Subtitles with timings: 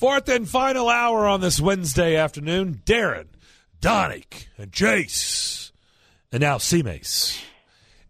[0.00, 2.80] Fourth and final hour on this Wednesday afternoon.
[2.86, 3.26] Darren,
[3.82, 5.72] Donick, and Chase,
[6.32, 7.44] and now C-Mace.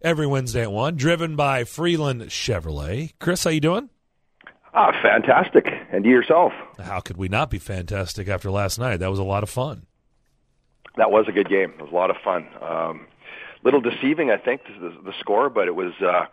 [0.01, 3.11] Every Wednesday at 1, driven by Freeland Chevrolet.
[3.19, 3.89] Chris, how you doing?
[4.73, 5.65] Ah, fantastic.
[5.91, 6.53] And you yourself?
[6.81, 9.01] How could we not be fantastic after last night?
[9.01, 9.85] That was a lot of fun.
[10.95, 11.71] That was a good game.
[11.71, 12.47] It was a lot of fun.
[12.61, 13.05] Um,
[13.65, 16.27] little deceiving, I think, the, the score, but it was uh,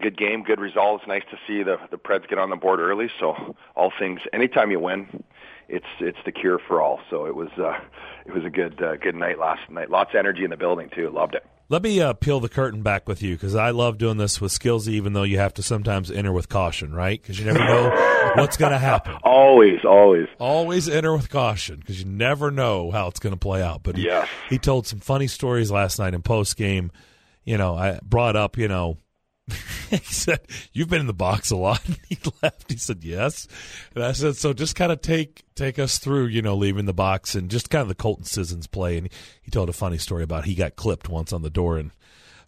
[0.00, 1.04] good game, good results.
[1.06, 3.10] Nice to see the the Preds get on the board early.
[3.18, 5.22] So all things, anytime you win,
[5.68, 7.00] it's it's the cure for all.
[7.10, 7.78] So it was uh,
[8.26, 9.90] it was a good uh, good night last night.
[9.90, 11.10] Lots of energy in the building too.
[11.10, 11.44] Loved it.
[11.70, 14.50] Let me uh, peel the curtain back with you because I love doing this with
[14.50, 17.22] skills, even though you have to sometimes enter with caution, right?
[17.22, 19.16] Because you never know what's going to happen.
[19.22, 23.62] Always, always, always enter with caution because you never know how it's going to play
[23.62, 23.84] out.
[23.84, 24.28] But he, yes.
[24.48, 26.90] he told some funny stories last night in post game.
[27.44, 28.98] You know, I brought up, you know,
[29.90, 30.40] he said,
[30.72, 32.70] "You've been in the box a lot." he laughed.
[32.70, 33.48] He said, "Yes,"
[33.94, 36.92] and I said, "So just kind of take take us through, you know, leaving the
[36.92, 39.08] box and just kind of the Colton Sissons play." And
[39.42, 41.90] he told a funny story about he got clipped once on the door and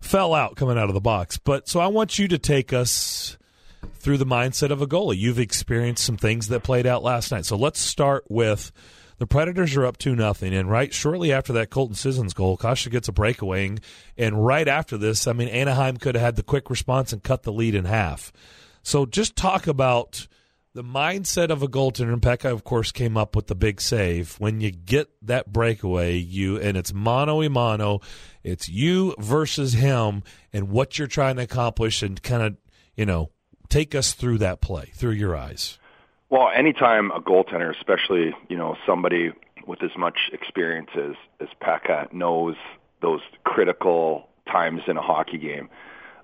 [0.00, 1.38] fell out coming out of the box.
[1.38, 3.36] But so I want you to take us
[3.94, 5.16] through the mindset of a goalie.
[5.16, 7.44] You've experienced some things that played out last night.
[7.44, 8.72] So let's start with
[9.22, 12.88] the Predators are up two nothing, and right shortly after that Colton Sissons goal, Kase
[12.88, 13.80] gets a breakaway, and,
[14.16, 17.44] and right after this, I mean Anaheim could have had the quick response and cut
[17.44, 18.32] the lead in half.
[18.82, 20.26] So just talk about
[20.74, 22.12] the mindset of a goaltender.
[22.12, 24.34] And Pekka, of course, came up with the big save.
[24.40, 28.00] When you get that breakaway, you and it's mano a mano,
[28.42, 32.56] it's you versus him, and what you're trying to accomplish, and kind of
[32.96, 33.30] you know
[33.68, 35.78] take us through that play through your eyes.
[36.32, 39.32] Well, anytime a goaltender, especially you know somebody
[39.66, 42.56] with as much experience as as Pekka, knows
[43.02, 45.68] those critical times in a hockey game,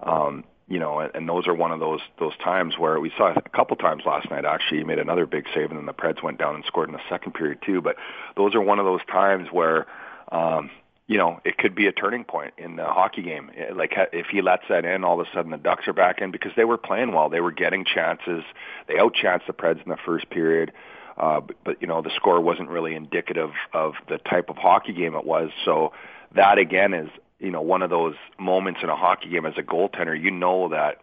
[0.03, 3.34] um, you know, and, and those are one of those those times where we saw
[3.34, 4.47] a couple times last night.
[4.47, 6.95] Actually, he made another big save, and then the Preds went down and scored in
[6.95, 7.83] the second period too.
[7.83, 7.97] But
[8.34, 9.87] those are one of those times where
[10.33, 10.70] um,
[11.09, 13.51] you know, it could be a turning point in the hockey game.
[13.75, 16.31] Like if he lets that in, all of a sudden the Ducks are back in
[16.31, 17.31] because they were playing well.
[17.31, 18.44] They were getting chances.
[18.87, 20.71] They outchanced the Preds in the first period.
[21.16, 24.93] Uh, but, but, you know, the score wasn't really indicative of the type of hockey
[24.93, 25.50] game it was.
[25.65, 25.93] So
[26.34, 27.09] that again is,
[27.41, 30.69] you know, one of those moments in a hockey game as a goaltender, you know
[30.69, 30.99] that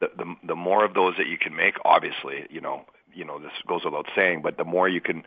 [0.00, 2.84] the, the, the more of those that you can make, obviously, you know,
[3.14, 5.22] you know, this goes without saying, but the more you can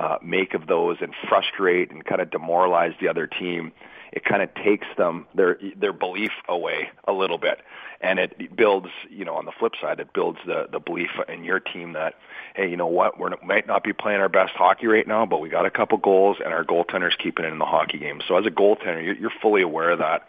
[0.00, 3.72] uh, make of those and frustrate and kind of demoralize the other team,
[4.12, 6.80] it kind of takes them their their belief away
[7.12, 7.58] a little bit,
[8.00, 8.88] and it builds.
[9.18, 12.14] You know, on the flip side, it builds the the belief in your team that
[12.54, 15.40] hey, you know what, we might not be playing our best hockey right now, but
[15.40, 18.20] we got a couple goals and our goaltender's keeping it in the hockey game.
[18.26, 20.20] So as a goaltender, you're, you're fully aware of that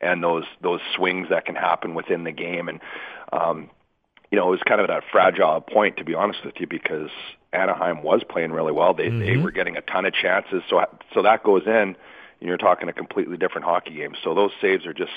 [0.00, 2.80] and those those swings that can happen within the game and.
[3.32, 3.70] um
[4.30, 7.10] you know, it was kind of that fragile point, to be honest with you, because
[7.54, 8.94] Anaheim was playing really well.
[8.94, 9.20] They mm-hmm.
[9.20, 11.96] they were getting a ton of chances, so so that goes in, and
[12.40, 14.14] you're talking a completely different hockey game.
[14.22, 15.12] So those saves are just,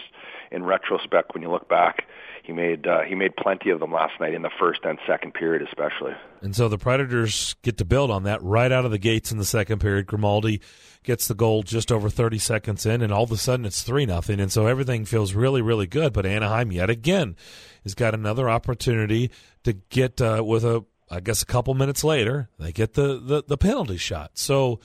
[0.52, 2.06] in retrospect, when you look back,
[2.44, 5.34] he made uh, he made plenty of them last night in the first and second
[5.34, 6.14] period, especially.
[6.42, 9.38] And so the Predators get to build on that right out of the gates in
[9.38, 10.06] the second period.
[10.08, 10.62] Grimaldi
[11.04, 14.06] gets the goal just over 30 seconds in, and all of a sudden it's three
[14.06, 16.14] nothing, and so everything feels really really good.
[16.14, 17.36] But Anaheim yet again
[17.84, 19.30] has got another opportunity
[19.66, 23.44] to get uh, with a, I guess, a couple minutes later, they get the, the,
[23.48, 24.32] the penalty shot.
[24.36, 24.80] So,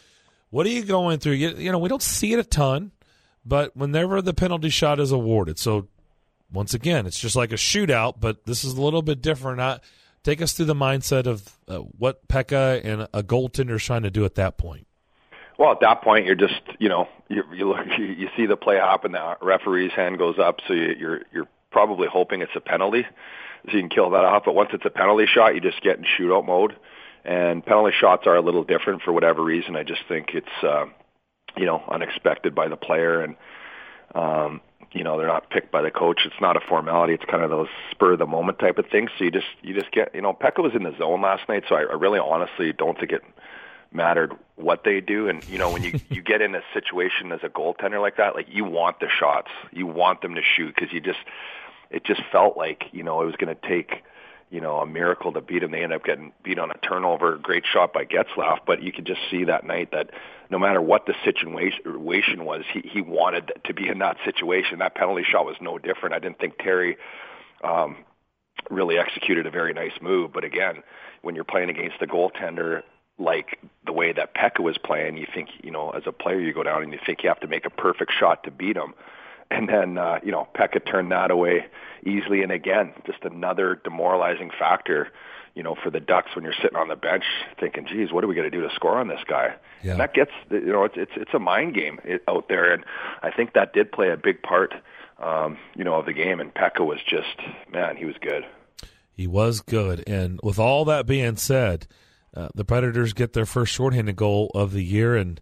[0.50, 1.34] what are you going through?
[1.34, 2.92] You, you know, we don't see it a ton,
[3.44, 5.88] but whenever the penalty shot is awarded, so
[6.52, 9.60] once again, it's just like a shootout, but this is a little bit different.
[9.60, 9.80] I,
[10.22, 14.10] take us through the mindset of uh, what Pekka and a goaltender is trying to
[14.10, 14.86] do at that point.
[15.58, 18.76] Well, at that point, you're just you know you you, look, you see the play
[18.76, 19.12] happen.
[19.12, 23.06] The referee's hand goes up, so you, you're you're probably hoping it's a penalty,
[23.66, 24.42] so you can kill that off.
[24.44, 26.76] But once it's a penalty shot, you just get in shootout mode.
[27.24, 29.76] And penalty shots are a little different for whatever reason.
[29.76, 30.86] I just think it's uh,
[31.56, 33.36] you know unexpected by the player, and
[34.14, 36.22] um, you know they're not picked by the coach.
[36.24, 37.14] It's not a formality.
[37.14, 39.10] It's kind of those spur of the moment type of things.
[39.18, 41.62] So you just you just get you know Pekka was in the zone last night,
[41.68, 43.22] so I, I really honestly don't think it
[43.92, 45.28] mattered what they do.
[45.28, 48.34] And you know, when you you get in a situation as a goaltender like that,
[48.34, 51.20] like you want the shots, you want them to shoot because you just
[51.92, 54.02] it just felt like you know it was going to take
[54.50, 55.70] you know a miracle to beat them.
[55.70, 59.06] They end up getting beat on a turnover, great shot by Getzlaf, but you could
[59.06, 60.10] just see that night that
[60.50, 64.78] no matter what the situation was, he he wanted to be in that situation.
[64.78, 66.14] That penalty shot was no different.
[66.14, 66.96] I didn't think Terry.
[67.62, 67.96] Um,
[68.70, 70.82] really executed a very nice move, but again,
[71.22, 72.82] when you're playing against a goaltender
[73.18, 76.52] like the way that Pekka was playing, you think, you know, as a player, you
[76.52, 78.94] go down and you think you have to make a perfect shot to beat him
[79.52, 81.66] and then uh, you know Pekka turned that away
[82.04, 82.42] easily.
[82.42, 85.08] And again, just another demoralizing factor.
[85.54, 87.24] you know, for the Ducks when you're sitting on the bench
[87.60, 89.92] thinking, "Geez, what are we going to do to score on this guy?" Yeah.
[89.92, 92.84] And that gets, you know, it's it's it's a mind game out there, and
[93.22, 94.72] I think that did play a big part,
[95.18, 96.40] um, you know, of the game.
[96.40, 97.36] And Pekka was just,
[97.70, 98.44] man, he was good.
[99.12, 101.86] He was good, and with all that being said,
[102.34, 105.38] uh, the Predators get their first shorthanded goal of the year, and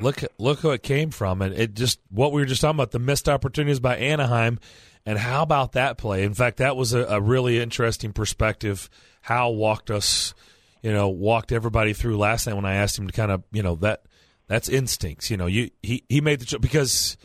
[0.00, 2.90] look look who it came from, and it just what we were just talking about
[2.90, 4.58] the missed opportunities by Anaheim
[5.06, 6.22] and how about that play?
[6.24, 8.88] In fact, that was a, a really interesting perspective.
[9.20, 10.34] Hal walked us,
[10.82, 13.62] you know, walked everybody through last night when I asked him to kind of, you
[13.62, 14.04] know, that
[14.46, 15.30] that's instincts.
[15.30, 17.16] You know, you he he made the choice because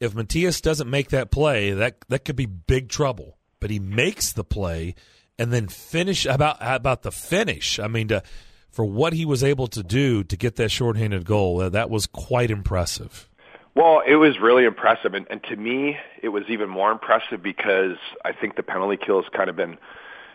[0.00, 3.38] if Matias doesn't make that play, that that could be big trouble.
[3.60, 4.94] But he makes the play
[5.38, 7.78] and then finish about about the finish.
[7.78, 8.22] I mean, to,
[8.70, 12.50] for what he was able to do to get that shorthanded goal, that was quite
[12.50, 13.28] impressive.
[13.74, 17.96] Well, it was really impressive, and, and to me, it was even more impressive because
[18.24, 19.78] I think the penalty kill has kind of been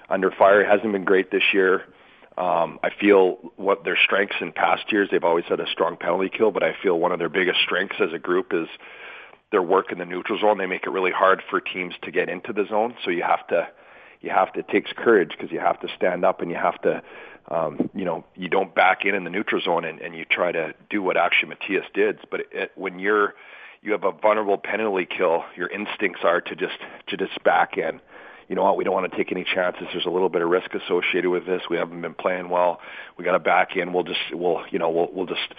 [0.09, 0.61] under fire.
[0.61, 1.83] It hasn't been great this year.
[2.37, 6.29] Um, I feel what their strengths in past years, they've always had a strong penalty
[6.35, 8.67] kill, but I feel one of their biggest strengths as a group is
[9.51, 10.57] their work in the neutral zone.
[10.57, 13.45] They make it really hard for teams to get into the zone, so you have
[13.47, 13.67] to,
[14.21, 16.81] you have to, it takes courage because you have to stand up and you have
[16.83, 17.03] to
[17.49, 20.51] um, you know, you don't back in in the neutral zone and, and you try
[20.51, 22.19] to do what actually Matias did.
[22.31, 23.35] But it, it, when you're
[23.81, 27.99] you have a vulnerable penalty kill, your instincts are to just to just back in.
[28.47, 28.77] You know what?
[28.77, 29.87] We don't want to take any chances.
[29.91, 31.63] There's a little bit of risk associated with this.
[31.69, 32.79] We haven't been playing well.
[33.17, 33.93] We got to back in.
[33.93, 35.53] We'll just we'll you know we'll we'll just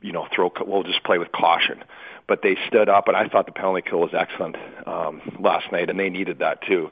[0.00, 1.82] you know throw we'll just play with caution.
[2.28, 4.56] But they stood up, and I thought the penalty kill was excellent
[4.86, 6.90] um, last night, and they needed that too.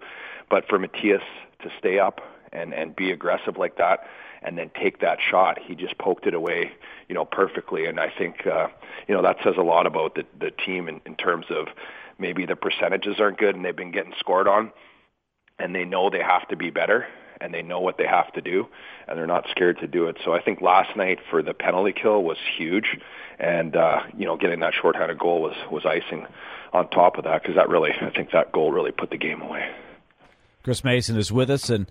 [0.48, 1.22] But for Matias
[1.62, 2.20] to stay up
[2.52, 4.00] and and be aggressive like that,
[4.42, 5.58] and then take that shot.
[5.62, 6.72] He just poked it away,
[7.08, 7.86] you know, perfectly.
[7.86, 8.68] And I think, uh,
[9.06, 11.68] you know, that says a lot about the, the team in, in terms of
[12.18, 14.72] maybe the percentages aren't good and they've been getting scored on
[15.58, 17.06] and they know they have to be better
[17.40, 18.66] and they know what they have to do
[19.08, 20.16] and they're not scared to do it.
[20.24, 22.98] So I think last night for the penalty kill was huge
[23.38, 26.26] and uh you know getting that shorthanded goal was was icing
[26.72, 29.40] on top of that because that really I think that goal really put the game
[29.40, 29.68] away.
[30.62, 31.90] Chris Mason is with us and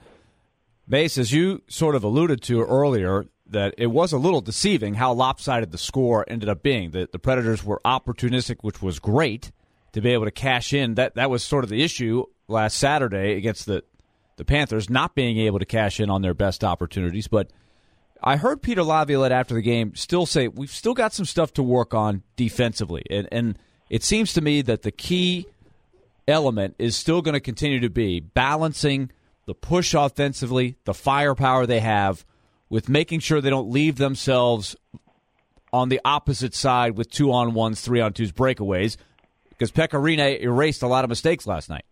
[0.90, 5.14] Mace, as you sort of alluded to earlier, that it was a little deceiving how
[5.14, 6.92] lopsided the score ended up being.
[6.92, 9.52] That the Predators were opportunistic, which was great
[9.94, 10.96] to be able to cash in.
[10.96, 13.84] That that was sort of the issue last Saturday against the
[14.38, 17.28] the Panthers, not being able to cash in on their best opportunities.
[17.28, 17.52] But
[18.24, 21.64] I heard Peter Laviolette after the game still say we've still got some stuff to
[21.64, 23.60] work on defensively, and and
[23.92, 25.46] it seems to me that the key
[26.28, 29.12] element is still going to continue to be balancing
[29.50, 32.24] the push offensively, the firepower they have,
[32.70, 34.76] with making sure they don't leave themselves
[35.74, 38.96] on the opposite side with two on ones, three on twos, breakaways,
[39.50, 41.84] because Pekka Rinne erased a lot of mistakes last night.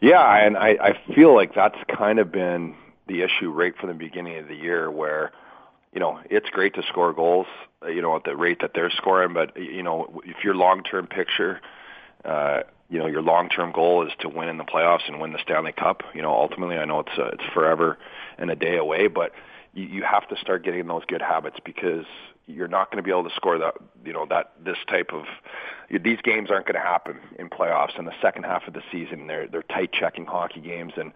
[0.00, 2.76] Yeah, and I, I feel like that's kind of been
[3.08, 5.32] the issue right from the beginning of the year where
[5.92, 7.46] you know, it's great to score goals,
[7.82, 11.08] uh, you know, at the rate that they're scoring, but you know, if your long-term
[11.08, 11.60] picture
[12.24, 12.60] uh,
[12.90, 15.38] you know your long term goal is to win in the playoffs and win the
[15.42, 16.02] Stanley Cup.
[16.14, 17.98] You know, ultimately, I know it's uh, it's forever
[18.38, 19.32] and a day away, but
[19.74, 22.06] you, you have to start getting those good habits because
[22.46, 23.74] you're not going to be able to score that
[24.04, 25.24] you know that this type of
[26.02, 29.26] these games aren't going to happen in playoffs in the second half of the season
[29.26, 31.12] they're they're tight checking hockey games and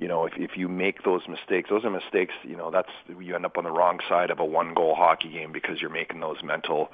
[0.00, 3.34] you know if if you make those mistakes those are mistakes you know that's you
[3.36, 6.18] end up on the wrong side of a one goal hockey game because you're making
[6.20, 6.90] those mental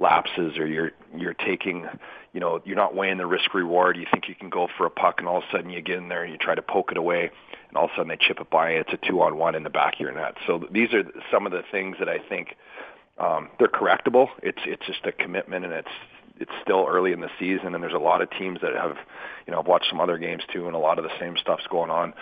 [0.00, 1.86] lapses or you're you're taking
[2.32, 3.96] you know you're not weighing the risk reward.
[3.96, 5.98] You think you can go for a puck and all of a sudden you get
[5.98, 7.30] in there and you try to poke it away
[7.68, 9.62] and all of a sudden they chip it by it's a two on one in
[9.62, 10.34] the back of your net.
[10.46, 12.56] So these are some of the things that i think
[13.18, 14.28] um they're correctable.
[14.42, 15.88] It's it's just a commitment and it's
[16.40, 18.96] it's still early in the season and there's a lot of teams that have
[19.46, 21.66] you know I've watched some other games too and a lot of the same stuff's
[21.68, 22.14] going on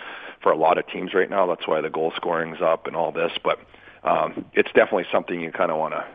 [0.43, 1.47] for a lot of teams right now.
[1.47, 3.31] That's why the goal scoring's up and all this.
[3.43, 3.59] But
[4.03, 6.05] um it's definitely something you kind of want to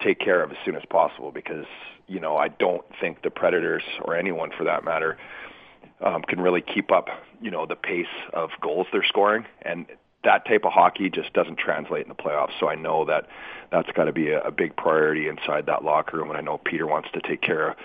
[0.00, 1.66] take care of as soon as possible because
[2.08, 5.18] you know I don't think the Predators or anyone for that matter
[6.00, 7.08] um, can really keep up
[7.40, 9.44] you know the pace of goals they're scoring.
[9.62, 9.86] And
[10.24, 12.52] that type of hockey just doesn't translate in the playoffs.
[12.60, 13.26] So I know that
[13.70, 16.58] that's got to be a, a big priority inside that locker room, and I know
[16.58, 17.76] Peter wants to take care of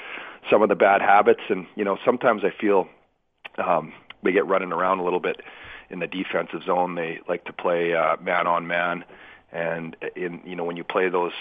[0.49, 1.41] some of the bad habits.
[1.49, 2.87] And you know sometimes I feel
[3.57, 5.41] um, they get running around a little bit
[5.89, 6.95] in the defensive zone.
[6.95, 9.03] They like to play uh, man on man,
[9.51, 11.33] and in you know when you play those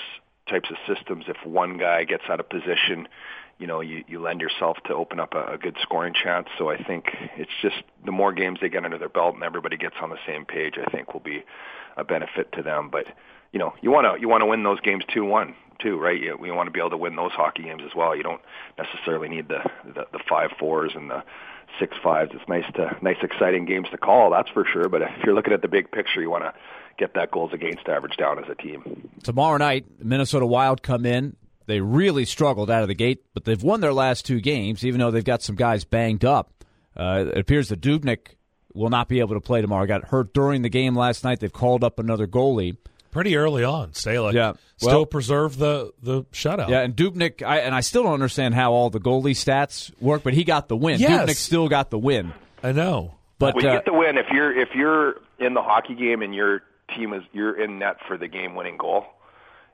[0.49, 3.09] types of systems, if one guy gets out of position,
[3.59, 6.49] you know, you, you lend yourself to open up a, a good scoring chance.
[6.59, 9.77] So I think it's just the more games they get under their belt and everybody
[9.77, 11.45] gets on the same page, I think will be
[11.97, 12.91] a benefit to them.
[12.91, 13.07] But
[13.53, 16.21] you know, you want to you want to win those games two one too, right?
[16.21, 18.15] You, we want to be able to win those hockey games as well.
[18.15, 18.41] You don't
[18.79, 21.23] necessarily need the the, the five fours and the
[21.79, 22.33] six fives.
[22.35, 24.89] It's nice to nice exciting games to call, that's for sure.
[24.89, 26.55] But if you're looking at the big picture, you want to
[26.99, 29.09] get that goals against average down as a team.
[29.23, 31.37] Tomorrow night, Minnesota Wild come in.
[31.67, 35.01] They really struggled out of the gate, but they've won their last two games, even
[35.01, 36.53] though they've got some guys banged up.
[36.97, 38.37] Uh, it appears that Dubnyk
[38.73, 39.87] will not be able to play tomorrow.
[39.87, 41.41] Got hurt during the game last night.
[41.41, 42.77] They've called up another goalie
[43.11, 43.91] pretty early on.
[43.93, 44.53] Stalock yeah.
[44.77, 46.69] still well, preserve the the shutout.
[46.69, 50.23] Yeah, and Dubnyk, I, and I still don't understand how all the goalie stats work,
[50.23, 51.01] but he got the win.
[51.01, 51.29] Yes.
[51.29, 52.33] Dubnyk still got the win.
[52.63, 55.95] I know, but we uh, get the win if you're if you're in the hockey
[55.95, 56.63] game and your
[56.95, 59.05] team is you're in net for the game winning goal,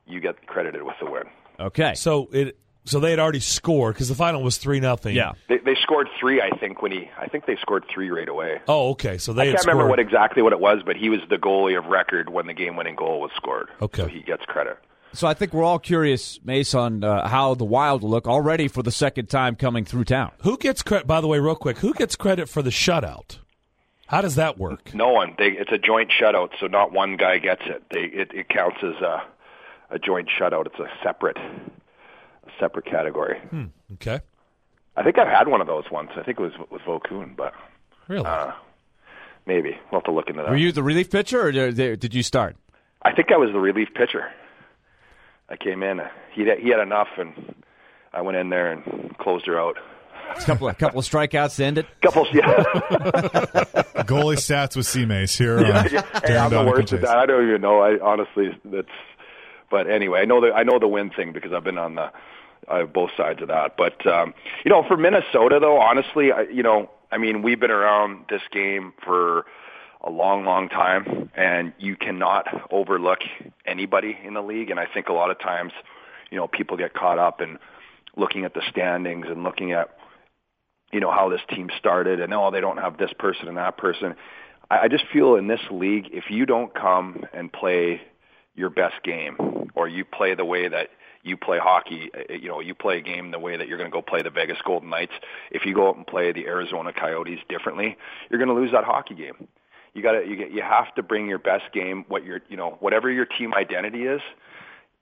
[0.07, 1.25] you get credited with the win.
[1.59, 5.15] Okay, so it so they had already scored because the final was three nothing.
[5.15, 6.41] Yeah, they, they scored three.
[6.41, 8.61] I think when he, I think they scored three right away.
[8.67, 9.19] Oh, okay.
[9.19, 9.43] So they.
[9.43, 9.75] I can't scored...
[9.75, 12.55] remember what exactly what it was, but he was the goalie of record when the
[12.55, 13.69] game-winning goal was scored.
[13.81, 14.79] Okay, so he gets credit.
[15.15, 18.83] So I think we're all curious, Mace, on uh, how the Wild look already for
[18.83, 20.33] the second time coming through town.
[20.43, 21.07] Who gets credit?
[21.07, 23.37] By the way, real quick, who gets credit for the shutout?
[24.07, 24.95] How does that work?
[24.95, 25.35] No one.
[25.37, 27.83] They, it's a joint shutout, so not one guy gets it.
[27.91, 29.23] They, it, it counts as a,
[29.93, 30.67] a joint shutout.
[30.67, 31.37] It's a separate
[32.59, 33.39] separate category.
[33.51, 33.65] Hmm.
[33.95, 34.21] Okay.
[34.97, 36.11] I think I've had one of those once.
[36.17, 37.55] I think it was with Vokoun, but
[38.09, 38.53] really, uh,
[39.47, 40.51] maybe we'll have to look into that.
[40.51, 42.57] Were you the relief pitcher, or did you start?
[43.03, 44.31] I think I was the relief pitcher.
[45.49, 46.01] I came in.
[46.33, 47.55] He he had enough, and
[48.13, 49.77] I went in there and closed her out.
[50.37, 51.87] A couple of couple of strikeouts to end it.
[52.01, 52.45] Couple, yeah.
[54.05, 55.61] Goalie stats with C Mace here.
[55.61, 56.21] Yeah, yeah.
[56.25, 57.17] Hey, I'm the worst at that.
[57.17, 57.81] I don't even know.
[57.81, 58.89] I honestly, that's.
[59.73, 62.13] But anyway, I know the I know the win thing because I've been on the
[62.69, 63.77] have both sides of that.
[63.77, 67.71] But um, you know, for Minnesota, though, honestly, I, you know, I mean, we've been
[67.71, 69.47] around this game for
[70.03, 73.21] a long, long time, and you cannot overlook
[73.67, 74.71] anybody in the league.
[74.71, 75.73] And I think a lot of times,
[76.31, 77.59] you know, people get caught up in
[78.17, 79.97] looking at the standings and looking at,
[80.93, 83.79] you know, how this team started, and oh, they don't have this person and that
[83.79, 84.15] person.
[84.71, 88.03] I, I just feel in this league, if you don't come and play
[88.55, 89.37] your best game,
[89.75, 90.89] or you play the way that
[91.23, 93.91] you play hockey, uh, you know, you play a game the way that you're going
[93.91, 95.13] to go play the Vegas Golden Knights.
[95.51, 97.97] If you go out and play the Arizona Coyotes differently,
[98.29, 99.49] you're going to lose that hockey game.
[99.95, 102.57] You got to you get you have to bring your best game, what your you
[102.57, 104.23] know whatever your team identity is.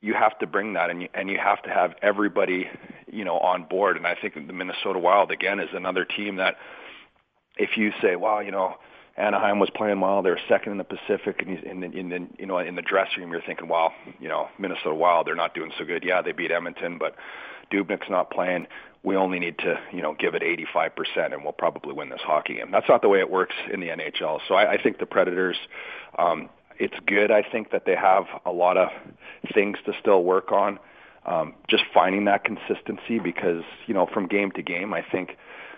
[0.02, 2.68] You have to bring that, and you, and you have to have everybody,
[3.12, 3.98] you know, on board.
[3.98, 6.56] And I think the Minnesota Wild again is another team that,
[7.58, 8.76] if you say, well, you know,
[9.20, 10.22] Anaheim was playing well.
[10.22, 12.82] They're second in the Pacific, and he's in the, in the you know in the
[12.82, 16.04] dressing room, you're thinking, well, you know, Minnesota Wild, they're not doing so good.
[16.04, 17.14] Yeah, they beat Edmonton, but
[17.72, 18.66] Dubnyk's not playing.
[19.02, 22.54] We only need to you know give it 85%, and we'll probably win this hockey
[22.54, 22.70] game.
[22.70, 24.40] That's not the way it works in the NHL.
[24.48, 25.56] So I, I think the Predators.
[26.18, 26.48] Um,
[26.78, 27.30] it's good.
[27.30, 28.88] I think that they have a lot of
[29.52, 30.78] things to still work on.
[31.26, 35.36] Um, just finding that consistency because you know from game to game, I think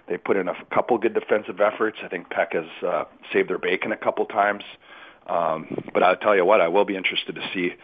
[0.08, 1.98] they put in a couple good defensive efforts.
[2.02, 4.64] I think Peck has uh, saved their bacon a couple times.
[5.26, 7.74] Um, but I'll tell you what, I will be interested to see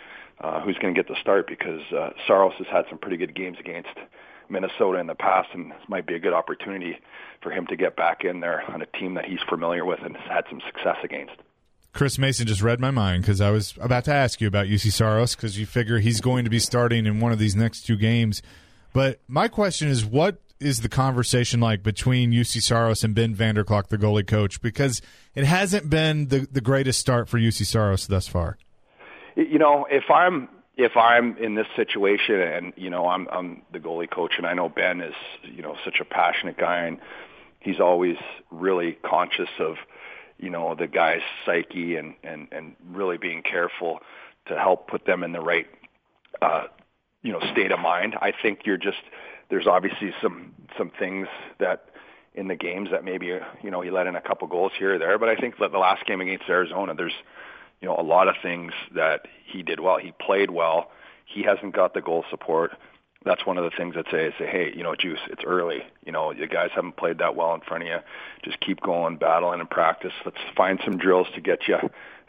[0.40, 3.34] uh, who's going to get the start because uh, Saros has had some pretty good
[3.34, 3.90] games against
[4.48, 6.98] Minnesota in the past, and this might be a good opportunity
[7.42, 10.16] for him to get back in there on a team that he's familiar with and
[10.16, 11.34] has had some success against.
[11.92, 14.92] Chris Mason just read my mind because I was about to ask you about Juuse
[14.92, 17.96] Saros because you figure he's going to be starting in one of these next two
[17.96, 18.42] games.
[18.92, 23.88] But my question is, what is the conversation like between Juuse Saros and Ben Vanderklok,
[23.88, 24.60] the goalie coach?
[24.60, 25.00] Because
[25.34, 28.58] it hasn't been the, the greatest start for Juuse Saros thus far.
[29.36, 33.80] You know, if I'm if I'm in this situation and you know I'm I'm the
[33.80, 36.98] goalie coach and I know Ben is you know such a passionate guy and
[37.60, 38.16] he's always
[38.50, 39.76] really conscious of
[40.38, 43.98] you know the guy's psyche and and and really being careful
[44.46, 45.66] to help put them in the right
[46.40, 46.64] uh
[47.22, 48.14] you know state of mind.
[48.20, 49.02] I think you're just
[49.50, 51.28] there's obviously some some things
[51.58, 51.86] that
[52.34, 54.98] in the games that maybe you know he let in a couple goals here or
[54.98, 57.14] there, but I think that the last game against Arizona, there's
[57.80, 59.98] you know a lot of things that he did well.
[59.98, 60.90] He played well.
[61.24, 62.72] He hasn't got the goal support.
[63.24, 64.32] That's one of the things I'd say.
[64.38, 65.80] Say, hey, you know, Juuse, it's early.
[66.06, 67.98] You know, you guys haven't played that well in front of you.
[68.44, 70.12] Just keep going, battling, and practice.
[70.24, 71.76] Let's find some drills to get you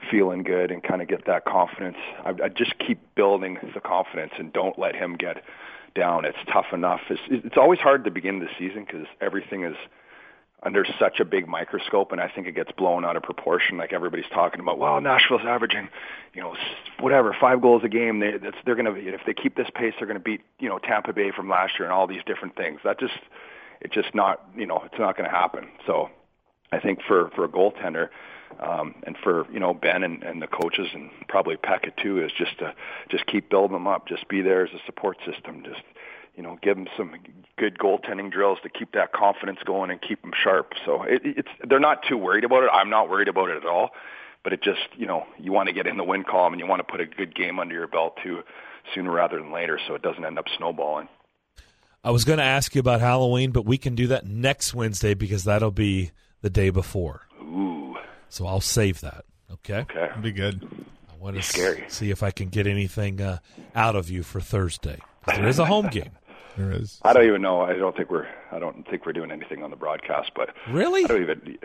[0.09, 1.97] feeling good and kind of get that confidence.
[2.25, 5.43] I, I just keep building the confidence and don't let him get
[5.93, 6.25] down.
[6.25, 7.01] It's tough enough.
[7.10, 9.75] It's, it's always hard to begin the season because everything is
[10.62, 13.77] under such a big microscope, and I think it gets blown out of proportion.
[13.77, 15.88] Like everybody's talking about, well, Nashville's averaging,
[16.34, 16.55] you know,
[17.00, 18.19] whatever, five goals a game.
[18.19, 20.67] They, that's, they're going to, if they keep this pace, they're going to beat, you
[20.67, 22.81] know, Tampa Bay from last year and all these different things.
[22.84, 23.13] That just,
[23.79, 25.69] it's just not, you know, it's not going to happen.
[25.88, 26.10] So,
[26.71, 28.09] I think for for a goaltender,
[28.59, 32.31] Um, and for you know Ben and, and the coaches and probably Pekka too is
[32.38, 32.73] just to
[33.09, 35.81] just keep building them up, just be there as a support system, just
[36.35, 37.13] you know give them some
[37.57, 40.73] good goaltending drills to keep that confidence going and keep them sharp.
[40.85, 42.69] So it, it's they're not too worried about it.
[42.73, 43.91] I'm not worried about it at all.
[44.43, 46.67] But it just you know you want to get in the win column and you
[46.67, 48.41] want to put a good game under your belt too
[48.95, 51.07] sooner rather than later, so it doesn't end up snowballing.
[52.03, 55.13] I was going to ask you about Halloween, but we can do that next Wednesday
[55.13, 56.11] because that'll be
[56.41, 57.27] the day before.
[57.41, 57.98] Ooh.
[58.29, 59.25] So I'll save that.
[59.51, 59.79] Okay.
[59.79, 60.00] Okay.
[60.08, 60.67] That'd be good.
[61.12, 61.84] I want to Scary.
[61.88, 63.39] see if I can get anything uh,
[63.75, 65.00] out of you for Thursday.
[65.27, 66.12] There is a home game.
[66.58, 67.00] There is.
[67.03, 67.62] I don't even know.
[67.62, 68.27] I don't think we're.
[68.51, 70.31] I don't think we're doing anything on the broadcast.
[70.36, 71.05] But Really?
[71.05, 71.58] I don't even.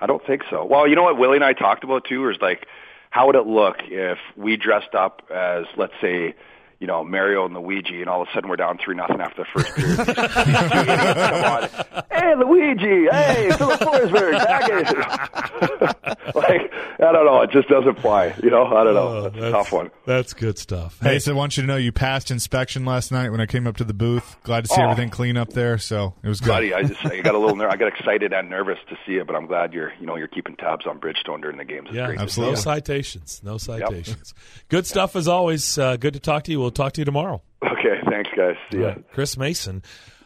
[0.00, 0.64] I don't think so.
[0.64, 2.66] Well, you know what Willie and I talked about too, is like,
[3.08, 6.36] how would it look if we dressed up as, let's say,
[6.80, 9.44] you know, Mario and Luigi, and all of a sudden we're down three nothing after
[9.44, 9.98] the first period.
[9.98, 17.68] Come on, hey Luigi, hey Filip Forsberg, back at like I don't know, it just
[17.68, 18.34] doesn't fly.
[18.42, 19.08] You know, I don't know.
[19.08, 19.90] Oh, that's, a tough one.
[20.06, 20.98] That's good stuff.
[21.02, 23.66] Hey, so I want you to know you passed inspection last night when I came
[23.66, 24.36] up to the booth.
[24.42, 24.84] Glad to see Oh.
[24.84, 25.78] everything clean up there.
[25.78, 26.48] So it was good.
[26.48, 29.16] Buddy, I just I got a little ner- I got excited and nervous to see
[29.16, 31.88] it, but I'm glad you're you know you're keeping tabs on Bridgestone during the games.
[31.88, 32.54] It's Yeah, great absolutely.
[32.54, 33.40] No citations.
[33.44, 34.34] No citations.
[34.68, 35.78] Good stuff as always.
[35.78, 36.60] Uh, good to talk to you.
[36.60, 37.42] We'll talk to you tomorrow.
[37.62, 38.56] Okay, thanks guys.
[38.72, 39.02] See right.
[39.12, 39.82] Chris Mason,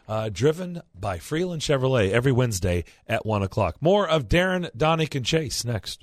[0.08, 3.76] uh, driven by Freeland Chevrolet every Wednesday at 1 o'clock.
[3.80, 6.02] More of Darren, Donick, and Chase next.